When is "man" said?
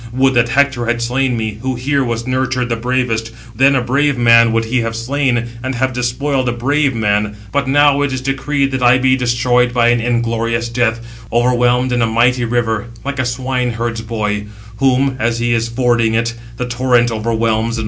4.17-4.51, 6.95-7.37